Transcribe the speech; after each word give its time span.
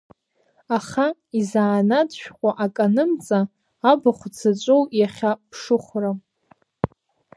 Аха, 0.77 1.05
изанааҭ 1.39 2.09
шәҟәы 2.21 2.51
ак 2.65 2.75
анымҵа, 2.85 3.39
абахә 3.91 4.25
дзаҿоу 4.33 4.81
иахьа 4.99 5.31
ԥшыхәрам… 5.49 6.17